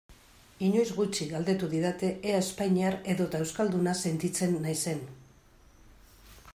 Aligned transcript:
Inoiz 0.67 0.85
gutxi 0.99 1.27
galdetu 1.33 1.67
didate 1.73 2.09
ea 2.31 2.39
espainiar 2.45 2.97
edota 3.15 3.43
euskalduna 3.47 3.95
sentitzen 4.07 4.59
naizen. 4.65 5.07